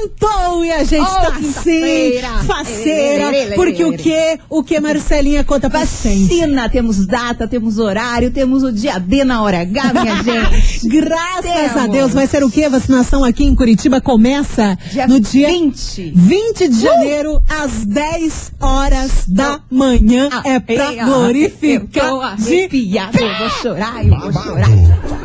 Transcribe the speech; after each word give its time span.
Quintou 0.00 0.64
e 0.64 0.72
a 0.72 0.84
gente 0.84 1.04
tá 1.04 1.28
assim, 1.36 2.12
faceira. 2.46 3.54
Porque 3.54 3.84
o 3.84 3.92
que? 3.96 4.38
O 4.48 4.62
que, 4.62 4.80
Marcelinha, 4.80 5.44
conta 5.44 5.68
pra? 5.68 5.80
Vacina, 5.80 6.68
temos 6.68 7.06
data, 7.06 7.46
temos 7.48 7.78
horário, 7.78 8.30
temos 8.30 8.62
o 8.62 8.72
dia 8.72 8.98
D 8.98 9.24
na 9.24 9.42
hora 9.42 9.60
H, 9.60 9.92
minha 9.94 10.16
gente. 10.22 10.88
Graças 10.88 11.76
a 11.76 11.80
Temos. 11.82 11.90
Deus, 11.90 12.12
vai 12.12 12.26
ser 12.26 12.44
o 12.44 12.50
quê? 12.50 12.68
Vacinação 12.68 13.24
aqui 13.24 13.44
em 13.44 13.54
Curitiba 13.54 14.00
começa 14.00 14.78
Dia 14.90 15.06
no 15.06 15.20
dia 15.20 15.48
20. 15.48 16.12
20 16.14 16.68
de 16.68 16.80
janeiro, 16.80 17.42
às 17.48 17.84
10 17.84 18.52
horas 18.60 19.10
da 19.28 19.60
manhã. 19.70 20.28
é 20.44 20.58
pra 20.60 20.92
Ei, 20.92 20.98
ó, 20.98 21.02
Eu 21.02 21.06
glorificar 21.06 22.08
tô 22.10 22.20
arrepiada, 22.20 23.20
eu 23.20 23.38
vou 23.38 23.50
chorar, 23.50 24.04
eu 24.06 24.18
vou 24.20 24.32
chorar. 24.32 24.68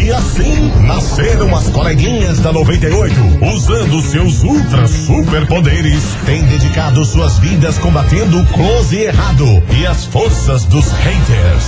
E 0.00 0.12
assim 0.12 0.70
nasceram 0.86 1.54
as 1.56 1.68
coleguinhas 1.70 2.38
da 2.38 2.52
98. 2.52 3.14
Usando 3.54 4.00
seus 4.00 4.42
ultra 4.44 4.86
superpoderes, 4.86 6.02
têm 6.24 6.42
dedicado 6.44 7.04
suas 7.04 7.38
vidas 7.38 7.76
combatendo 7.78 8.38
o 8.40 8.46
close 8.46 8.94
e 8.96 9.04
errado 9.04 9.44
e 9.78 9.86
as 9.86 10.04
forças 10.04 10.64
dos 10.64 10.86
haters. 10.92 11.64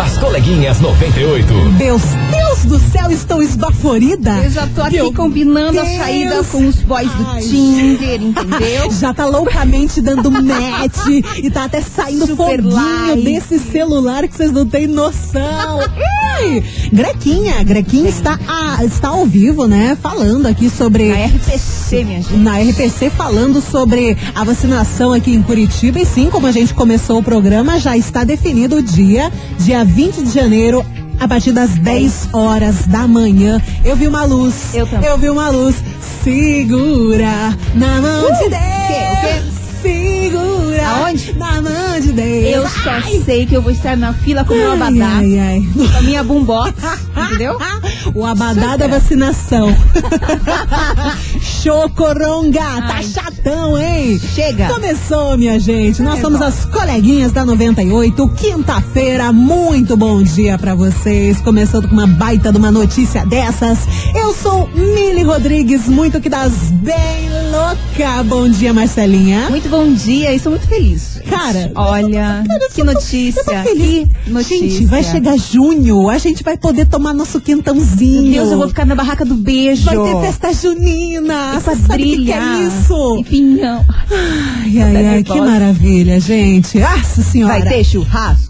As 0.00 0.16
coleguinhas 0.18 0.80
98. 0.80 1.46
Deus, 1.78 2.02
Deus 2.30 2.64
do 2.66 2.78
céu, 2.90 3.10
estou 3.10 3.42
esbaforida. 3.42 4.30
Eu 4.44 4.50
já 4.50 4.66
tô 4.68 4.82
aqui 4.82 4.96
Meu 4.96 5.12
combinando 5.12 5.80
a 5.80 5.82
Deus. 5.84 5.96
saída 5.96 6.44
com 6.44 6.66
os 6.68 6.76
boys 6.82 7.10
do 7.10 7.26
Ai, 7.26 7.40
Tinder, 7.40 8.22
entendeu? 8.22 8.90
Já 8.96 9.12
tá 9.14 9.26
loucamente 9.26 10.00
dando 10.00 10.30
match 10.30 11.06
e 11.42 11.50
tá 11.50 11.64
até 11.64 11.80
saindo 11.80 12.26
Super 12.26 12.62
foguinho 12.62 12.74
like. 12.74 13.22
desse 13.22 13.58
celular 13.58 14.28
que 14.28 14.36
vocês 14.36 14.52
não 14.52 14.66
têm 14.66 14.86
noção. 14.86 15.80
Grequinha, 16.92 17.55
Grequinha 17.62 18.08
está, 18.08 18.38
a- 18.48 18.84
está 18.84 19.08
ao 19.08 19.24
vivo, 19.26 19.66
né? 19.66 19.96
Falando 20.00 20.46
aqui 20.46 20.68
sobre. 20.70 21.08
Na 21.08 21.26
RPC, 21.26 22.04
minha 22.04 22.20
gente. 22.22 22.36
na 22.36 22.58
RPC 22.58 23.10
falando 23.10 23.60
sobre 23.62 24.16
a 24.34 24.44
vacinação 24.44 25.12
aqui 25.12 25.32
em 25.32 25.42
Curitiba. 25.42 25.98
E 26.00 26.06
sim, 26.06 26.28
como 26.30 26.46
a 26.46 26.52
gente 26.52 26.74
começou 26.74 27.18
o 27.18 27.22
programa, 27.22 27.78
já 27.78 27.96
está 27.96 28.24
definido 28.24 28.76
o 28.76 28.82
dia, 28.82 29.30
dia 29.58 29.84
20 29.84 30.22
de 30.22 30.30
janeiro. 30.32 30.84
A 31.18 31.26
partir 31.26 31.50
das 31.52 31.70
10 31.70 32.28
horas 32.34 32.86
da 32.86 33.08
manhã, 33.08 33.58
eu 33.82 33.96
vi 33.96 34.06
uma 34.06 34.24
luz. 34.24 34.74
Eu 34.74 34.86
também. 34.86 35.08
Eu 35.08 35.16
vi 35.16 35.30
uma 35.30 35.48
luz. 35.48 35.76
Segura 36.22 37.56
na 37.74 38.00
mão 38.02 38.26
de 38.32 38.48
Deus. 38.50 38.52
Uh! 38.52 39.20
quê? 39.22 39.42
O 39.48 39.82
Segura. 39.82 40.75
Aonde? 40.86 41.32
Na 41.36 41.60
mão 41.60 42.00
de 42.00 42.12
Deus. 42.12 42.54
Eu 42.54 42.68
só 42.68 43.00
sei 43.24 43.46
que 43.46 43.54
eu 43.54 43.62
vou 43.62 43.72
estar 43.72 43.96
na 43.96 44.12
fila 44.12 44.44
com 44.44 44.54
o 44.54 44.56
meu 44.56 44.72
abadá, 44.72 45.06
Ai, 45.16 45.38
ai. 45.38 45.62
com 45.74 45.98
a 45.98 46.02
minha 46.02 46.22
boombox, 46.22 46.72
entendeu? 47.16 47.58
O 48.14 48.24
abadá 48.24 48.76
da 48.76 48.86
vacinação. 48.86 49.74
Chocoronga, 51.40 52.60
tá 52.60 53.02
chatão, 53.02 53.76
hein? 53.78 54.20
Chega. 54.34 54.68
Começou, 54.68 55.36
minha 55.36 55.58
gente. 55.58 56.00
Nós 56.02 56.18
É, 56.18 56.22
somos 56.22 56.38
bom. 56.38 56.44
as 56.46 56.64
coleguinhas 56.66 57.32
da 57.32 57.44
98. 57.44 58.28
Quinta-feira, 58.36 59.32
muito 59.32 59.96
bom 59.96 60.22
dia 60.22 60.56
pra 60.58 60.74
vocês. 60.74 61.40
Começando 61.40 61.88
com 61.88 61.94
uma 61.94 62.06
baita 62.06 62.52
de 62.52 62.58
uma 62.58 62.70
notícia 62.70 63.24
dessas. 63.26 63.78
Eu 64.14 64.32
sou 64.34 64.68
Mili 64.74 65.22
Rodrigues, 65.22 65.86
muito 65.88 66.20
que 66.20 66.28
das 66.28 66.52
bem 66.70 67.28
louca. 67.50 68.22
Bom 68.24 68.48
dia, 68.48 68.72
Marcelinha. 68.72 69.46
Muito 69.50 69.68
bom 69.68 69.92
dia, 69.92 70.32
estou 70.34 70.52
muito 70.52 70.66
feliz. 70.68 70.75
Gente. 70.80 71.20
Cara, 71.28 71.70
olha, 71.74 72.44
que 72.74 72.82
notícia, 72.84 73.40
Eu 73.40 73.44
tô 73.44 73.68
feliz. 73.70 74.08
que 74.24 74.30
notícia. 74.30 74.58
Gente, 74.70 74.84
vai 74.86 75.02
chegar 75.02 75.36
junho, 75.38 76.08
a 76.08 76.18
gente 76.18 76.42
vai 76.42 76.56
poder 76.56 76.86
tomar 76.86 77.12
nosso 77.12 77.40
quintãozinho. 77.40 78.22
Meu 78.22 78.32
Deus, 78.42 78.52
eu 78.52 78.58
vou 78.58 78.68
ficar 78.68 78.84
na 78.86 78.94
barraca 78.94 79.24
do 79.24 79.34
beijo. 79.34 79.84
Vai 79.84 79.96
ter 79.96 80.20
festa 80.26 80.52
junina. 80.52 81.54
E 81.56 81.60
sabe 81.60 81.80
o 81.80 82.06
que, 82.06 82.24
que 82.24 82.32
é 82.32 82.36
quadrilha. 82.36 82.68
isso? 82.68 83.16
E 83.18 83.24
pinhão. 83.24 83.84
Ai, 84.10 84.82
ai, 84.82 85.06
ai, 85.06 85.22
que 85.24 85.40
maravilha, 85.40 86.20
gente. 86.20 86.78
Nossa 86.78 87.22
senhora. 87.22 87.58
Vai 87.60 87.68
ter 87.68 87.84
churrasco. 87.84 88.45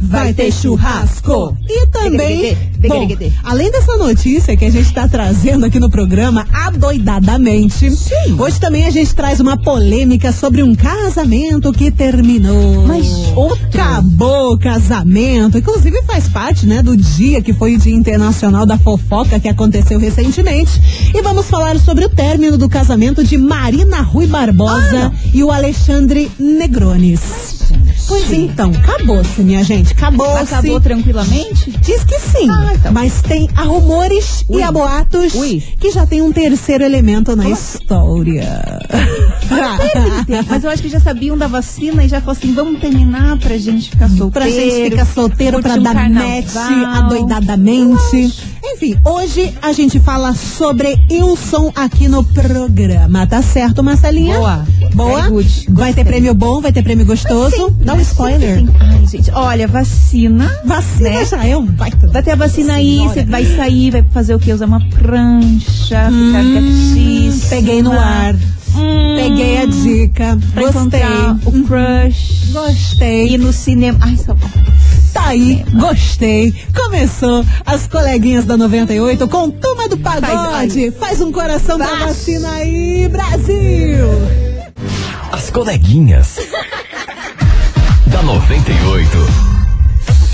Vai 0.00 0.34
ter 0.34 0.52
churrasco. 0.52 1.56
E 1.68 1.86
também, 1.86 2.56
bom, 2.80 3.08
além 3.44 3.70
dessa 3.70 3.96
notícia 3.96 4.56
que 4.56 4.64
a 4.64 4.70
gente 4.70 4.86
está 4.86 5.06
trazendo 5.06 5.64
aqui 5.64 5.78
no 5.78 5.88
programa, 5.88 6.46
adoidadamente, 6.52 7.90
hoje 8.38 8.60
também 8.60 8.86
a 8.86 8.90
gente 8.90 9.14
traz 9.14 9.38
uma 9.38 9.56
polêmica 9.56 10.32
sobre 10.32 10.62
um 10.62 10.74
casamento 10.74 11.72
que 11.72 11.90
terminou. 11.90 12.84
Mas 12.86 13.06
outro? 13.36 13.80
Acabou 13.80 14.54
o 14.54 14.58
casamento. 14.58 15.58
Inclusive 15.58 16.02
faz 16.02 16.28
parte, 16.28 16.66
né, 16.66 16.82
do 16.82 16.96
dia 16.96 17.40
que 17.40 17.52
foi 17.52 17.76
o 17.76 17.78
Dia 17.78 17.94
Internacional 17.94 18.66
da 18.66 18.76
Fofoca 18.76 19.38
que 19.38 19.48
aconteceu 19.48 19.98
recentemente. 19.98 20.80
E 21.14 21.22
vamos 21.22 21.46
falar 21.46 21.78
sobre 21.78 22.04
o 22.04 22.08
término 22.08 22.58
do 22.58 22.68
casamento 22.68 23.22
de 23.22 23.38
Marina 23.38 24.00
Rui 24.00 24.26
Barbosa 24.26 25.12
e 25.32 25.42
o 25.44 25.50
Alexandre 25.50 26.30
Negrones. 26.38 27.54
Pois 28.06 28.30
então, 28.32 28.70
acabou-se, 28.70 29.42
minha 29.44 29.62
gente. 29.62 29.92
Acabou-se. 29.92 30.54
Acabou 30.54 30.80
tranquilamente? 30.80 31.70
Diz 31.82 32.02
que 32.04 32.18
sim, 32.18 32.48
Ah, 32.50 32.72
então. 32.74 32.92
mas 32.92 33.22
tem 33.22 33.48
há 33.54 33.62
rumores 33.62 34.44
Ui. 34.48 34.60
e 34.60 34.62
há 34.62 34.72
boatos 34.72 35.34
Ui. 35.34 35.62
que 35.78 35.90
já 35.90 36.06
tem 36.06 36.22
um 36.22 36.32
terceiro 36.32 36.82
elemento 36.84 37.34
na 37.36 37.48
história. 37.48 38.80
Mas 40.48 40.64
eu 40.64 40.70
acho 40.70 40.82
que 40.82 40.88
já 40.88 41.00
sabiam 41.00 41.36
da 41.36 41.46
vacina 41.46 42.04
e 42.04 42.08
já 42.08 42.20
falaram 42.20 42.38
assim, 42.40 42.54
vamos 42.54 42.80
terminar 42.80 43.36
pra 43.38 43.56
gente 43.58 43.90
ficar 43.90 44.08
solteiro. 44.08 44.30
pra 44.30 44.48
gente 44.48 44.90
ficar 44.90 45.06
solteiro, 45.06 45.60
pra 45.60 45.74
um 45.74 45.82
dar 45.82 45.94
match 46.10 46.52
carnaval. 46.52 47.04
adoidadamente. 47.04 48.34
Enfim, 48.66 48.96
hoje 49.04 49.54
a 49.60 49.72
gente 49.72 50.00
fala 50.00 50.32
sobre 50.34 50.98
Wilson 51.10 51.70
aqui 51.76 52.08
no 52.08 52.24
programa. 52.24 53.26
Tá 53.26 53.42
certo, 53.42 53.82
Marcelinha? 53.84 54.36
Boa. 54.38 54.66
Boa? 54.94 55.28
Good. 55.28 55.66
Vai 55.70 55.92
ter 55.92 56.04
prêmio 56.04 56.34
bom, 56.34 56.60
vai 56.60 56.72
ter 56.72 56.82
prêmio 56.82 57.04
gostoso. 57.04 57.54
Sim, 57.54 57.76
Dá 57.84 57.92
um 57.92 57.96
mas 57.96 58.08
spoiler. 58.08 58.64
Ai, 58.80 59.06
gente, 59.06 59.30
olha, 59.34 59.66
vacina. 59.68 60.50
Vacina 60.64 61.10
né? 61.10 61.24
já 61.24 61.44
é 61.44 61.56
um 61.56 61.66
baita. 61.66 62.06
Vai 62.08 62.22
ter 62.22 62.32
a 62.32 62.36
vacina 62.36 62.74
aí, 62.74 62.98
você 62.98 63.24
vai 63.24 63.44
sair, 63.44 63.90
vai 63.90 64.04
fazer 64.12 64.34
o 64.34 64.38
quê? 64.38 64.52
Usar 64.52 64.66
uma 64.66 64.80
prancha, 64.90 66.08
ficar 66.10 66.44
gatíssima. 66.44 67.48
Peguei 67.50 67.82
no 67.82 67.92
ar. 67.92 68.34
Hum, 68.76 69.14
Peguei 69.16 69.58
a 69.58 69.66
dica. 69.66 70.38
Pra 70.52 70.70
Gostei. 70.72 71.00
o 71.46 71.64
crush. 71.64 72.50
Gostei. 72.52 73.28
Ir 73.34 73.38
no 73.38 73.52
cinema. 73.52 73.98
Ai, 74.02 74.16
só... 74.16 74.34
Tá 75.12 75.28
aí, 75.28 75.64
gostei. 75.74 76.52
Começou 76.74 77.44
as 77.64 77.86
coleguinhas 77.86 78.44
da 78.44 78.56
98 78.56 79.28
com 79.28 79.48
Turma 79.48 79.88
do 79.88 79.96
Pagode. 79.96 80.90
Faz, 80.98 81.20
um 81.20 81.30
coração 81.30 81.78
pra 81.78 81.86
Vai. 81.86 82.08
vacina 82.08 82.50
aí, 82.50 83.08
Brasil. 83.08 84.08
As 85.30 85.50
coleguinhas. 85.50 86.36
Da 88.14 88.22
98. 88.22 89.53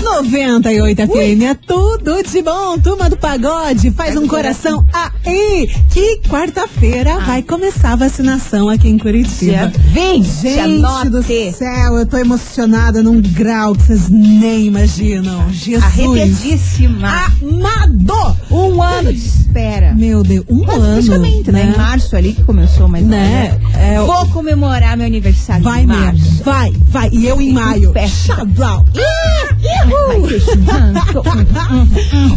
98 0.01 1.07
FM 1.07 1.43
é 1.43 1.53
tudo 1.53 2.23
de 2.23 2.41
bom. 2.41 2.77
Turma 2.79 3.09
do 3.09 3.15
Pagode, 3.17 3.91
faz 3.91 4.17
um 4.17 4.27
coração 4.27 4.83
aí. 4.93 5.69
Que 5.91 6.19
quarta-feira 6.27 7.19
vai 7.19 7.43
começar 7.43 7.91
a 7.93 7.95
vacinação 7.95 8.67
aqui 8.67 8.89
em 8.89 8.97
Curitiba. 8.97 9.51
Dia 9.51 9.71
20, 9.93 10.25
Gente 10.25 10.59
anote. 10.59 11.09
do 11.09 11.23
céu, 11.23 11.97
eu 11.97 12.05
tô 12.05 12.17
emocionada 12.17 13.03
num 13.03 13.21
grau 13.21 13.73
que 13.75 13.83
vocês 13.83 14.09
nem 14.09 14.65
imaginam. 14.65 15.49
Jesus. 15.51 15.83
Arrepiadíssima. 15.83 17.07
Amado! 17.41 18.37
Um 18.49 18.81
ano 18.81 19.13
de 19.13 19.19
espera. 19.19 19.93
Meu 19.93 20.23
Deus, 20.23 20.45
um 20.49 20.65
Mas 20.65 20.75
ano. 20.77 20.93
praticamente, 20.93 21.51
né? 21.51 21.71
Em 21.73 21.77
março 21.77 22.15
ali 22.15 22.33
que 22.33 22.43
começou, 22.43 22.87
mas 22.87 23.05
Né? 23.05 23.59
É, 23.75 23.99
Vou 23.99 24.25
comemorar 24.29 24.97
meu 24.97 25.05
aniversário 25.05 25.63
Vai 25.63 25.83
em 25.83 25.87
março. 25.87 26.21
mesmo, 26.21 26.43
vai, 26.43 26.73
vai. 26.89 27.09
E 27.11 27.27
eu 27.27 27.39
em 27.39 27.51
maio. 27.53 27.93
Xablau. 28.07 28.85
Churrasco. 28.93 29.20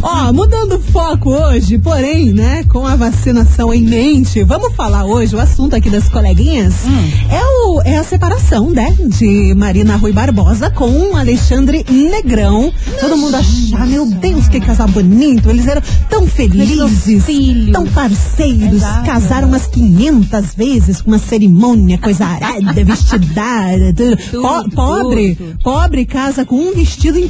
Ó, 0.02 0.32
mudando 0.32 0.76
o 0.76 0.81
foco 0.81 1.31
hoje, 1.31 1.79
porém, 1.79 2.32
né, 2.32 2.64
com 2.69 2.87
a 2.87 2.96
vacinação 2.96 3.73
em 3.73 3.82
mente, 3.82 4.43
vamos 4.44 4.75
falar 4.75 5.05
hoje, 5.05 5.35
o 5.35 5.41
assunto 5.41 5.75
aqui 5.76 5.88
das 5.91 6.08
coleguinhas 6.08 6.75
Hum. 6.87 7.11
é, 7.31 7.43
o, 7.67 7.82
é 7.85 7.96
a 7.99 8.05
separação, 8.05 8.70
né, 8.70 8.94
de 9.19 9.55
Marina 9.55 9.96
Rui 9.96 10.12
Barbosa 10.12 10.70
com 10.70 11.17
Alexandre 11.17 11.85
Negrão. 11.88 12.73
Todo 13.00 13.17
mundo 13.17 13.35
achar, 13.37 13.87
meu 13.87 14.06
Deus, 14.06 14.49
que 14.49 14.61
casal 14.61 14.88
bonito, 14.88 15.49
eles 15.50 15.67
eram 15.67 15.82
tão 16.08 16.26
felizes, 16.26 17.25
tão 17.73 17.87
parceiros, 17.87 18.75
Exato. 18.75 19.06
casaram 19.06 19.49
umas 19.49 19.67
500 19.67 20.55
vezes 20.55 21.00
com 21.00 21.11
uma 21.11 21.19
cerimônia, 21.19 21.99
coisa 21.99 22.25
arada, 22.26 22.73
vestidada, 22.85 23.93
tudo. 23.94 24.17
Tudo, 24.17 24.43
Po- 24.43 24.70
pobre, 24.70 25.35
tudo. 25.35 25.58
pobre 25.62 26.05
casa 26.06 26.44
com 26.44 26.56
um 26.56 26.75
vestido 26.75 27.19
e 27.19 27.29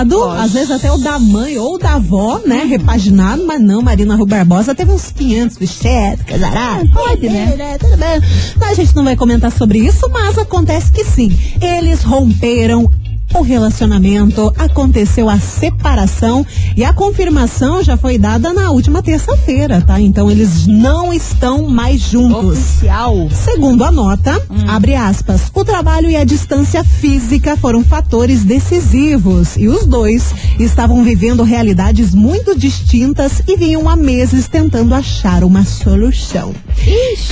Lógico. 0.00 0.42
às 0.42 0.52
vezes 0.52 0.70
até 0.70 0.90
o 0.90 0.98
da 0.98 1.18
mãe 1.18 1.58
ou 1.58 1.78
da 1.78 1.94
avó, 1.94 2.40
né? 2.46 2.64
Repaginado, 2.64 3.44
mas 3.46 3.60
não, 3.60 3.82
Marina 3.82 4.14
Rui 4.16 4.26
Barbosa 4.26 4.74
teve 4.74 4.92
uns 4.92 5.10
500 5.10 5.56
bichetes, 5.58 6.24
casará. 6.24 6.80
Pode, 6.92 7.28
né? 7.28 7.76
Tudo 7.78 7.96
bem. 7.96 8.20
A 8.68 8.74
gente 8.74 8.94
não 8.96 9.04
vai 9.04 9.16
comentar 9.16 9.52
sobre 9.52 9.78
isso, 9.78 10.08
mas 10.10 10.38
acontece 10.38 10.90
que 10.90 11.04
sim. 11.04 11.36
Eles 11.60 12.02
romperam 12.02 12.90
o 13.34 13.42
relacionamento, 13.42 14.52
aconteceu 14.56 15.28
a 15.28 15.38
separação 15.38 16.46
e 16.76 16.84
a 16.84 16.92
confirmação 16.92 17.82
já 17.82 17.96
foi 17.96 18.18
dada 18.18 18.52
na 18.52 18.70
última 18.70 19.02
terça-feira, 19.02 19.80
tá? 19.80 20.00
Então 20.00 20.30
eles 20.30 20.66
não 20.66 21.12
estão 21.12 21.68
mais 21.68 22.00
juntos. 22.00 22.58
Oficial. 22.58 23.28
Segundo 23.30 23.84
a 23.84 23.90
nota, 23.90 24.40
abre 24.68 24.94
aspas, 24.94 25.50
o 25.54 25.64
trabalho 25.64 26.10
e 26.10 26.16
a 26.16 26.24
distância 26.24 26.84
física 26.84 27.56
foram 27.56 27.82
fatores 27.82 28.44
decisivos 28.44 29.56
e 29.56 29.68
os 29.68 29.86
dois 29.86 30.34
estavam 30.58 31.02
vivendo 31.02 31.42
realidades 31.42 32.14
muito 32.14 32.56
distintas 32.56 33.42
e 33.46 33.56
vinham 33.56 33.88
há 33.88 33.96
meses 33.96 34.48
tentando 34.48 34.94
achar 34.94 35.44
uma 35.44 35.64
solução. 35.64 36.54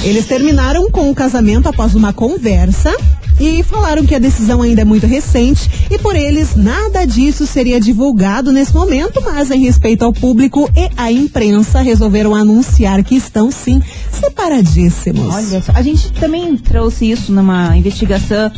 Eles 0.03 0.26
terminaram 0.26 0.91
com 0.91 1.11
o 1.11 1.14
casamento 1.14 1.69
após 1.69 1.94
uma 1.94 2.12
conversa 2.12 2.94
e 3.41 3.63
falaram 3.63 4.05
que 4.05 4.15
a 4.15 4.19
decisão 4.19 4.61
ainda 4.63 4.83
é 4.83 4.85
muito 4.85 5.07
recente 5.07 5.71
e 5.91 5.99
por 5.99 6.15
eles 6.15 6.55
nada 6.55 7.07
disso 7.07 7.47
seria 7.47 7.81
divulgado 7.81 8.53
nesse 8.53 8.75
momento, 8.75 9.23
mas 9.25 9.51
em 9.51 9.61
respeito 9.65 10.05
ao 10.05 10.13
público 10.13 10.71
e 10.77 10.91
à 10.97 11.11
imprensa 11.11 11.81
resolveram 11.81 12.35
anunciar 12.35 13.03
que 13.03 13.15
estão 13.15 13.51
sim 13.51 13.81
separadíssimos. 14.13 15.35
Olha 15.35 15.63
só, 15.63 15.73
a 15.75 15.83
gente 15.83 16.13
também 16.13 16.57
trouxe 16.57 17.11
isso 17.11 17.33
numa 17.33 17.77
investigação 17.77 18.51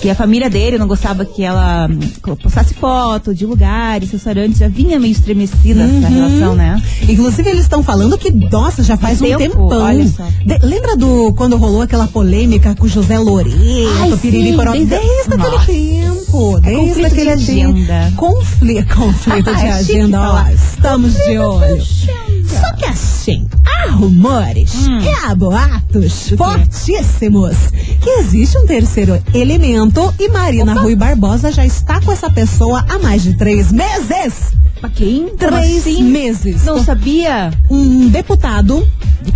que 0.00 0.10
a 0.10 0.14
família 0.14 0.50
dele 0.50 0.78
não 0.78 0.86
gostava 0.86 1.24
que 1.24 1.42
ela 1.42 1.88
hum, 1.88 2.36
postasse 2.36 2.74
foto 2.74 3.34
de 3.34 3.46
lugares, 3.46 4.10
restaurantes, 4.10 4.58
já 4.58 4.68
vinha 4.68 4.98
meio 4.98 5.12
estremecida 5.12 5.82
essa 5.82 6.08
relação, 6.08 6.54
né? 6.54 6.82
Inclusive, 7.08 7.48
eles 7.48 7.62
estão 7.62 7.82
falando 7.82 8.18
que, 8.18 8.30
nossa, 8.30 8.82
já 8.82 8.96
faz 8.96 9.20
um 9.20 9.24
tempo, 9.24 9.38
tempão. 9.38 9.82
olha 9.82 10.06
só. 10.08 10.24
De- 10.44 10.66
lembra 10.66 10.96
do 10.96 11.32
quando 11.34 11.56
rolou 11.56 11.82
aquela 11.82 12.06
polêmica 12.08 12.74
com 12.74 12.86
o 12.86 12.88
José 12.88 13.18
Loreto, 13.18 13.56
Ai, 14.00 14.15
Piriri 14.18 14.50
sim, 14.50 14.56
Poró? 14.56 14.72
desde- 14.72 14.86
Desde 14.96 15.34
aquele 15.34 15.58
tempo. 15.66 16.60
Desde 16.60 16.76
conflito 16.78 16.98
de 17.00 17.06
aquele 17.06 17.30
agenda. 17.30 18.04
tempo. 18.04 18.16
Confli 18.16 18.82
conflito 18.84 19.54
de 19.54 19.62
É 19.66 19.72
agenda, 19.72 20.20
ó. 20.20 20.48
Estamos 20.50 21.14
de 21.14 21.38
olho. 21.38 21.84
Só 21.84 22.72
que 22.76 22.84
assim, 22.84 23.46
há 23.64 23.90
rumores 23.90 24.72
Hum. 24.86 24.98
e 25.00 25.08
há 25.08 25.34
boatos 25.34 26.30
fortíssimos 26.36 27.56
que 28.00 28.10
existe 28.20 28.56
um 28.58 28.66
terceiro 28.66 29.20
elemento 29.34 30.14
e 30.18 30.28
Marina 30.28 30.74
Rui 30.74 30.94
Barbosa 30.94 31.50
já 31.52 31.66
está 31.66 32.00
com 32.00 32.12
essa 32.12 32.30
pessoa 32.30 32.84
há 32.88 32.98
mais 32.98 33.22
de 33.22 33.34
três 33.34 33.72
meses. 33.72 34.54
Pra 34.80 34.90
quem? 34.90 35.30
Três 35.36 35.78
assim? 35.78 36.02
meses. 36.04 36.64
Não 36.64 36.82
sabia? 36.84 37.50
um 37.70 38.08
deputado 38.08 38.86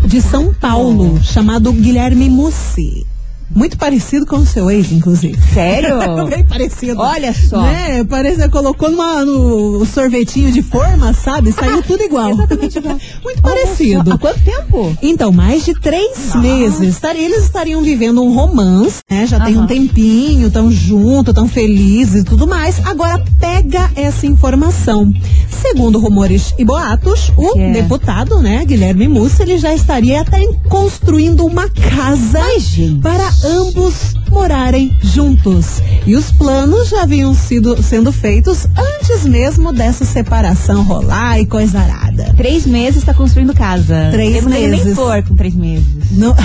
de 0.06 0.20
São 0.22 0.54
Paulo 0.54 1.18
chamado 1.22 1.72
Guilherme 1.72 2.28
Mussi. 2.30 3.06
Muito 3.54 3.76
parecido 3.76 4.24
com 4.26 4.36
o 4.36 4.46
seu 4.46 4.70
ex, 4.70 4.92
inclusive. 4.92 5.36
Sério? 5.52 5.98
Bem 6.30 6.44
parecido. 6.44 7.00
Olha 7.00 7.32
só. 7.34 7.60
Né? 7.62 8.04
Parece 8.04 8.40
que 8.42 8.48
colocou 8.48 8.88
numa, 8.90 9.24
no 9.24 9.84
sorvetinho 9.84 10.52
de 10.52 10.62
forma, 10.62 11.12
sabe? 11.12 11.52
Saiu 11.52 11.82
tudo 11.82 12.02
igual. 12.02 12.30
Exatamente 12.30 12.78
igual. 12.78 12.98
Muito 13.24 13.42
parecido. 13.42 14.12
Há 14.12 14.18
quanto 14.18 14.40
tempo? 14.44 14.96
Então, 15.02 15.32
mais 15.32 15.64
de 15.64 15.74
três 15.74 16.34
meses. 16.36 16.80
Estari- 16.94 17.18
Eles 17.24 17.44
estariam 17.44 17.82
vivendo 17.82 18.22
um 18.22 18.32
romance, 18.32 19.00
né? 19.10 19.26
Já 19.26 19.40
tem 19.40 19.56
um 19.58 19.66
tempinho, 19.66 20.50
tão 20.50 20.70
junto, 20.70 21.34
tão 21.34 21.48
felizes 21.48 22.22
e 22.22 22.24
tudo 22.24 22.46
mais. 22.46 22.80
Agora 22.86 23.22
pega 23.40 23.90
essa 23.96 24.26
informação. 24.26 25.12
Segundo 25.60 25.98
rumores 25.98 26.54
e 26.58 26.64
boatos, 26.64 27.30
o 27.36 27.58
é? 27.58 27.72
deputado, 27.72 28.38
né, 28.40 28.64
Guilherme 28.64 29.06
Mussi, 29.08 29.42
ele 29.42 29.58
já 29.58 29.74
estaria 29.74 30.22
até 30.22 30.40
construindo 30.68 31.44
uma 31.44 31.68
casa 31.68 32.40
Ai, 32.40 32.58
gente. 32.60 33.00
para 33.02 33.30
ambos 33.44 34.14
morarem 34.30 34.96
juntos. 35.02 35.80
E 36.06 36.14
os 36.16 36.30
planos 36.32 36.88
já 36.88 37.02
haviam 37.02 37.34
sido 37.34 37.80
sendo 37.82 38.12
feitos 38.12 38.66
antes 38.76 39.24
mesmo 39.24 39.72
dessa 39.72 40.04
separação 40.04 40.82
rolar 40.84 41.40
e 41.40 41.46
coisa 41.46 41.78
arada. 41.80 42.32
Três 42.36 42.64
meses 42.66 43.02
tá 43.04 43.12
construindo 43.14 43.52
casa. 43.54 44.08
Três 44.12 44.36
Eu 44.36 44.42
não 44.42 44.50
ganhei 44.50 44.68
nem 44.68 44.78
meses. 44.80 44.94
flor 44.94 45.22
com 45.22 45.34
três 45.34 45.54
meses. 45.54 45.84
Não, 46.12 46.34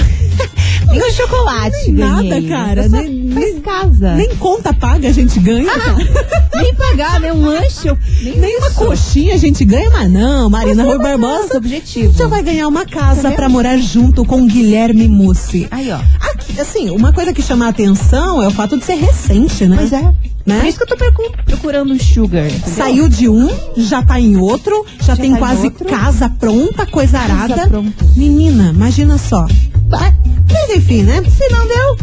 Nem 0.92 1.02
o 1.02 1.12
chocolate 1.14 1.92
Nem 1.92 1.94
nada, 1.96 2.42
cara. 2.48 2.88
Nem- 2.88 3.10
nem- 3.10 3.62
casa. 3.62 4.14
nem 4.16 4.36
conta 4.36 4.72
paga 4.74 5.08
a 5.10 5.12
gente 5.12 5.40
ganha, 5.40 5.72
cara. 5.72 5.96
Nem 6.56 6.74
pagar, 6.76 7.20
né? 7.20 7.34
Um 7.34 7.46
lanche. 7.46 7.92
Nem, 8.22 8.38
Nem 8.40 8.58
uma 8.58 8.70
coxinha 8.72 9.34
a 9.34 9.38
gente 9.38 9.66
ganha, 9.66 9.90
mas 9.90 10.10
não, 10.10 10.50
Marina 10.50 10.84
Rui 10.84 10.98
Barbosa 11.00 11.58
objetivo. 11.58 12.14
já 12.18 12.28
vai 12.28 12.42
ganhar 12.44 12.68
uma 12.68 12.86
casa 12.86 13.32
pra 13.32 13.50
morar 13.50 13.78
junto 13.78 14.24
com 14.24 14.46
Guilherme 14.48 15.08
Mussi. 15.08 15.68
Aí, 15.72 15.92
ó. 15.92 15.96
Aqui, 16.22 16.35
assim, 16.62 16.90
uma 16.90 17.12
coisa 17.14 17.34
que 17.34 17.42
chama 17.42 17.66
a 17.66 17.70
atenção 17.70 18.42
é 18.42 18.48
o 18.48 18.52
fato 18.52 18.78
de 18.78 18.86
ser 18.86 18.96
recente, 18.96 19.66
né? 19.68 19.76
Pois 19.78 19.94
é. 19.94 20.02
Né? 20.46 20.60
Por 20.60 20.66
isso 20.68 20.78
que 20.78 20.84
eu 20.84 20.88
tô 20.88 20.96
procu- 20.96 21.32
procurando 21.46 21.92
um 21.94 22.00
sugar. 22.00 22.46
entendeu? 22.46 22.74
Saiu 22.76 23.10
de 23.10 23.28
um, 23.28 23.50
já 23.78 24.02
tá 24.04 24.20
em 24.20 24.38
outro, 24.38 24.86
já, 25.00 25.16
Já 25.16 25.22
tem 25.22 25.32
tá 25.34 25.40
quase 25.40 25.70
casa 25.72 26.30
pronta, 26.30 26.86
coisa 26.86 27.18
Casa 27.20 27.34
arada. 27.54 27.68
pronta. 27.68 28.06
Menina, 28.16 28.70
imagina 28.70 29.18
só. 29.18 29.46
Mas, 29.90 30.14
mas 30.52 30.70
enfim, 30.76 31.04
né? 31.04 31.22
Se 31.24 31.48
não 31.52 31.68
deu, 31.68 31.98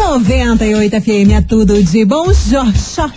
98 0.00 1.00
FM 1.02 1.30
é 1.36 1.40
tudo 1.42 1.82
de 1.82 2.04
bom. 2.06 2.32
Jo, 2.32 2.64
jo, 2.64 3.12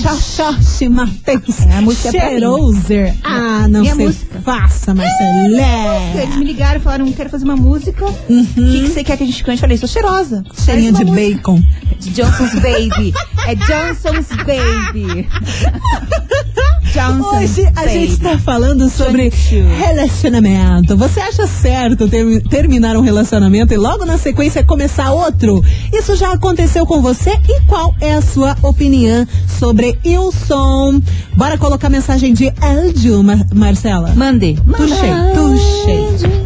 Xoxoxe 0.00 0.88
Matheus. 0.88 1.60
É, 1.60 1.76
a 1.76 1.82
música 1.82 2.08
é 2.08 2.12
mim. 2.12 2.18
Cheiroser. 2.20 3.14
Ah, 3.22 3.66
não 3.68 3.80
Minha 3.82 3.94
se 3.94 4.02
música. 4.02 4.40
faça, 4.42 4.94
Marcelé. 4.94 6.22
Eles 6.22 6.36
me 6.36 6.44
ligaram 6.46 6.80
e 6.80 6.82
falaram, 6.82 7.12
quero 7.12 7.28
fazer 7.28 7.44
uma 7.44 7.56
música. 7.56 8.04
O 8.06 8.08
Uhum. 8.32 8.46
que, 8.46 8.80
que 8.82 8.88
você 8.88 9.04
quer 9.04 9.16
que 9.18 9.22
a 9.24 9.26
gente 9.26 9.44
cante? 9.44 9.58
Eu 9.58 9.60
falei, 9.60 9.76
sou 9.76 9.88
cheirosa. 9.88 10.42
Cheirinha 10.64 10.92
Faz 10.92 11.04
de 11.06 11.12
música. 11.12 11.34
bacon. 11.36 11.62
De 12.00 12.10
Johnson's 12.10 12.54
Baby. 12.54 13.12
É 13.46 13.54
Johnson's 13.54 14.28
Baby. 14.46 15.28
Johnson's 16.92 17.56
Hoje 17.58 17.66
a 17.68 17.70
Baby. 17.72 17.92
gente 17.92 18.16
tá 18.20 18.38
falando 18.38 18.88
sobre 18.90 19.30
22. 19.30 19.78
relacionamento. 19.78 20.96
Você 20.96 21.20
acha 21.20 21.46
certo 21.46 22.06
ter- 22.08 22.42
terminar 22.42 22.96
um 22.96 23.00
relacionamento 23.00 23.72
e 23.72 23.76
logo 23.76 24.04
na 24.04 24.18
sequência 24.18 24.62
começar 24.62 25.10
outro? 25.12 25.62
Isso 25.92 26.14
já 26.16 26.32
aconteceu 26.32 26.84
com 26.86 27.00
você? 27.00 27.30
E 27.48 27.60
qual 27.66 27.94
é 28.00 28.14
a 28.14 28.20
sua 28.22 28.56
opinião 28.62 29.26
sobre 29.58 29.98
Ilson? 30.04 31.00
Bora 31.36 31.56
colocar 31.56 31.88
mensagem 31.88 32.34
de 32.34 32.52
áudio, 32.60 33.22
Mar 33.22 33.38
Marcela. 33.54 34.12
Mande. 34.14 34.56
Tuxei, 34.76 35.10
tuxei. 35.34 36.42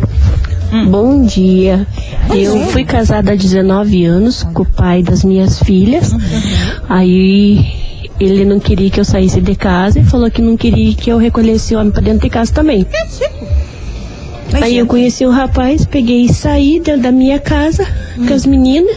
Bom 0.90 1.24
dia. 1.24 1.86
Eu 2.30 2.56
dia. 2.58 2.66
fui 2.66 2.84
casada 2.84 3.32
há 3.32 3.36
19 3.36 4.04
anos 4.04 4.42
com 4.52 4.62
o 4.62 4.66
pai 4.66 5.02
das 5.02 5.24
minhas 5.24 5.58
filhas. 5.60 6.12
Uhum. 6.12 6.20
Aí 6.88 7.75
ele 8.20 8.44
não 8.44 8.58
queria 8.60 8.90
que 8.90 8.98
eu 9.00 9.04
saísse 9.04 9.40
de 9.40 9.54
casa 9.54 9.98
e 10.00 10.04
falou 10.04 10.30
que 10.30 10.40
não 10.42 10.56
queria 10.56 10.94
que 10.94 11.10
eu 11.10 11.18
recolhesse 11.18 11.74
o 11.74 11.78
homem 11.78 11.92
pra 11.92 12.00
dentro 12.02 12.20
de 12.20 12.30
casa 12.30 12.52
também. 12.52 12.86
Aí 14.52 14.78
eu 14.78 14.86
conheci 14.86 15.26
o 15.26 15.30
rapaz, 15.30 15.84
peguei 15.84 16.22
e 16.22 16.32
saí 16.32 16.80
dentro 16.80 17.02
da 17.02 17.12
minha 17.12 17.38
casa 17.38 17.86
com 18.26 18.32
as 18.32 18.46
meninas 18.46 18.96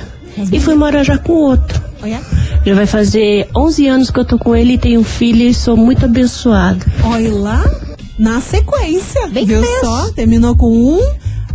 e 0.52 0.60
fui 0.60 0.76
morar 0.76 1.04
já 1.04 1.18
com 1.18 1.34
outro. 1.34 1.82
Olha, 2.02 2.22
Já 2.66 2.74
vai 2.76 2.86
fazer 2.86 3.50
11 3.56 3.88
anos 3.88 4.10
que 4.12 4.20
eu 4.20 4.26
tô 4.26 4.38
com 4.38 4.56
ele 4.56 4.74
e 4.74 4.78
tenho 4.78 5.02
um 5.02 5.04
filho 5.04 5.42
e 5.44 5.54
sou 5.54 5.76
muito 5.76 6.06
abençoada. 6.06 6.80
olha 7.04 7.34
lá, 7.34 7.64
na 8.18 8.40
sequência, 8.40 9.28
Bem 9.28 9.46
viu 9.46 9.62
fez. 9.62 9.80
só? 9.82 10.10
Terminou 10.14 10.56
com 10.56 10.68
um, 10.72 11.02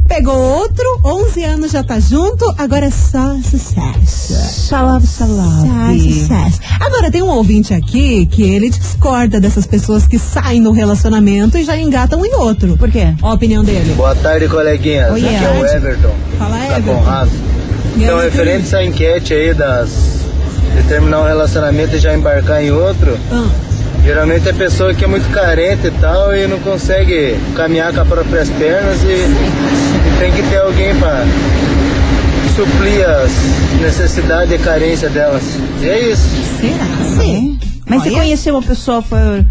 pegou 0.08 0.36
outro, 0.36 0.84
11 1.04 1.44
anos 1.44 1.70
já 1.72 1.82
tá 1.82 1.98
junto, 1.98 2.44
agora 2.58 2.86
é 2.86 2.90
só 2.90 3.34
sucesso. 3.42 4.34
Salve, 4.68 5.06
salve. 5.06 6.12
Sucesso. 6.20 6.60
Agora 6.80 7.10
tem 7.10 7.22
um 7.22 7.28
ouvinte 7.30 7.72
aqui 7.74 8.26
que 8.26 8.42
ele 8.42 8.70
discorda 8.70 9.40
dessas 9.40 9.66
pessoas 9.66 10.06
que 10.06 10.18
saem 10.18 10.62
do 10.62 10.72
relacionamento 10.72 11.56
e 11.58 11.64
já 11.64 11.76
engatam 11.76 12.24
em 12.24 12.34
outro. 12.34 12.76
Por 12.76 12.90
quê? 12.90 13.14
Ó 13.22 13.30
a 13.30 13.34
opinião 13.34 13.64
dele. 13.64 13.94
Boa 13.94 14.14
tarde, 14.14 14.48
coleguinhas. 14.48 15.12
Oi, 15.12 15.24
Aqui 15.24 15.34
é 15.44 15.50
o 15.60 15.64
Ed. 15.66 15.76
Everton. 15.76 16.14
Fala, 16.38 16.56
da 16.58 16.64
Everton. 16.78 16.94
Conrado. 16.98 17.30
Então, 17.96 18.18
referente 18.20 18.64
a 18.64 18.66
essa 18.80 18.84
enquete 18.84 19.32
aí 19.34 19.54
das 19.54 19.88
de 20.76 20.82
terminar 20.88 21.20
um 21.20 21.26
relacionamento 21.26 21.94
e 21.94 21.98
já 22.00 22.12
embarcar 22.14 22.60
em 22.62 22.72
outro, 22.72 23.16
Ah, 23.30 23.48
geralmente 24.04 24.48
é 24.48 24.52
pessoa 24.52 24.94
que 24.94 25.04
é 25.04 25.06
muito 25.06 25.28
carente 25.32 25.86
e 25.86 25.90
tal 25.92 26.34
e 26.36 26.46
não 26.46 26.58
consegue 26.60 27.36
caminhar 27.56 27.92
com 27.92 28.00
as 28.00 28.08
próprias 28.08 28.48
pernas 28.50 29.02
e, 29.02 29.06
e 29.06 30.18
tem 30.18 30.32
que 30.32 30.42
ter 30.42 30.58
alguém 30.58 30.94
para 30.98 31.24
suprir 32.54 33.08
as 33.08 33.32
necessidades 33.80 34.52
e 34.54 34.58
carência 34.58 35.08
delas. 35.08 35.42
E 35.80 35.88
é 35.88 36.10
isso. 36.12 36.28
será? 36.60 37.22
Sim. 37.22 37.58
Mas 37.86 38.02
você 38.02 38.08
Olha. 38.10 38.18
conheceu 38.20 38.54
uma 38.54 38.62
pessoa, 38.62 39.02
foi, 39.02 39.44